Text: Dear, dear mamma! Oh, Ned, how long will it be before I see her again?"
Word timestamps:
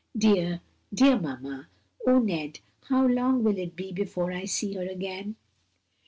Dear, 0.17 0.61
dear 0.91 1.19
mamma! 1.19 1.67
Oh, 2.07 2.17
Ned, 2.17 2.57
how 2.87 3.05
long 3.05 3.43
will 3.43 3.59
it 3.59 3.75
be 3.75 3.91
before 3.91 4.31
I 4.31 4.45
see 4.45 4.73
her 4.73 4.87
again?" 4.87 5.35